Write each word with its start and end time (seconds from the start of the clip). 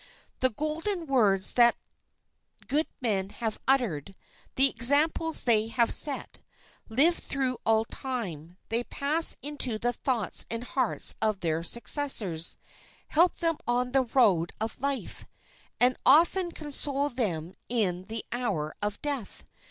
The 0.39 0.49
golden 0.49 1.05
words 1.05 1.53
that 1.53 1.75
good 2.65 2.87
men 3.01 3.29
have 3.29 3.59
uttered, 3.67 4.15
the 4.55 4.67
examples 4.67 5.43
they 5.43 5.67
have 5.67 5.91
set, 5.93 6.39
live 6.89 7.19
through 7.19 7.59
all 7.67 7.85
time; 7.85 8.57
they 8.69 8.83
pass 8.83 9.35
into 9.43 9.77
the 9.77 9.93
thoughts 9.93 10.47
and 10.49 10.63
hearts 10.63 11.15
of 11.21 11.41
their 11.41 11.61
successors, 11.61 12.57
help 13.09 13.35
them 13.41 13.57
on 13.67 13.91
the 13.91 14.05
road 14.05 14.53
of 14.59 14.81
life, 14.81 15.27
and 15.79 15.95
often 16.03 16.51
console 16.51 17.09
them 17.09 17.53
in 17.69 18.05
the 18.05 18.25
hour 18.31 18.73
of 18.81 18.99
death. 19.03 19.43